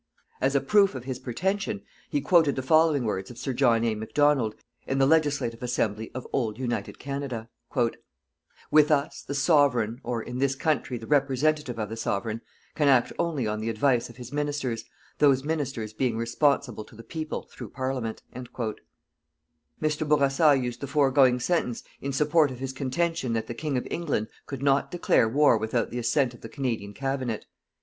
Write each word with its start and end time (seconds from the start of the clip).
As 0.41 0.55
a 0.55 0.61
proof 0.61 0.95
of 0.95 1.03
his 1.03 1.19
pretension, 1.19 1.83
he 2.09 2.21
quoted 2.21 2.55
the 2.55 2.63
following 2.63 3.03
words 3.03 3.29
of 3.29 3.37
Sir 3.37 3.53
John 3.53 3.83
A. 3.83 3.93
Macdonald, 3.93 4.55
in 4.87 4.97
the 4.97 5.05
Legislative 5.05 5.61
Assembly 5.61 6.09
of 6.15 6.25
old 6.33 6.57
United 6.57 6.97
Canada: 6.97 7.49
"_With 7.71 8.89
us 8.89 9.21
the 9.21 9.35
Sovereign, 9.35 9.99
or, 10.03 10.23
in 10.23 10.39
this 10.39 10.55
country 10.55 10.97
the 10.97 11.05
representative 11.05 11.77
of 11.77 11.87
the 11.89 11.95
Sovereign, 11.95 12.41
can 12.73 12.87
act 12.87 13.13
only 13.19 13.45
on 13.45 13.59
the 13.59 13.69
advice 13.69 14.09
of 14.09 14.17
His 14.17 14.31
Ministers, 14.33 14.85
those 15.19 15.43
Ministers 15.43 15.93
being 15.93 16.17
responsible 16.17 16.83
to 16.85 16.95
the 16.95 17.03
people 17.03 17.47
through 17.51 17.69
Parliament._" 17.69 18.75
Mr. 19.79 20.09
Bourassa 20.09 20.55
used 20.59 20.81
the 20.81 20.87
foregoing 20.87 21.39
sentence 21.39 21.83
in 22.01 22.11
support 22.11 22.49
of 22.49 22.57
his 22.57 22.73
contention 22.73 23.33
that 23.33 23.45
the 23.45 23.53
King 23.53 23.77
of 23.77 23.87
England 23.91 24.29
could 24.47 24.63
not 24.63 24.89
declare 24.89 25.29
war 25.29 25.59
without 25.59 25.91
the 25.91 25.99
assent 25.99 26.33
of 26.33 26.41
the 26.41 26.49
Canadian 26.49 26.95
Cabinet. 26.95 27.45